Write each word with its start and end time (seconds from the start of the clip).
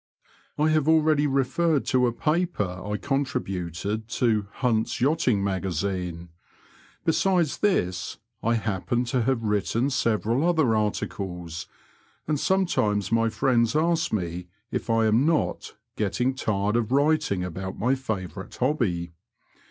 I 0.57 0.69
have 0.69 0.87
already 0.87 1.27
referred 1.27 1.85
to 1.89 2.07
a 2.07 2.11
paper 2.11 2.81
I 2.83 2.97
contributed 2.97 4.07
to 4.07 4.47
RimVs 4.59 4.99
Yachting 4.99 5.43
Magazine 5.43 6.29
\ 6.69 7.03
besides 7.05 7.59
this 7.59 8.17
I 8.41 8.55
happen 8.55 9.05
to 9.05 9.21
have 9.21 9.43
written 9.43 9.91
several 9.91 10.43
other 10.49 10.75
articles, 10.75 11.67
and 12.27 12.39
some 12.39 12.65
times 12.65 13.11
my 13.11 13.29
friends 13.29 13.75
ask 13.75 14.11
me 14.11 14.47
if 14.71 14.89
I 14.89 15.05
am 15.05 15.23
not 15.27 15.75
getting 15.95 16.33
tired 16.33 16.77
of 16.77 16.91
writing 16.91 17.43
about 17.43 17.77
my 17.77 17.93
favourite 17.93 18.55
hobby. 18.55 19.11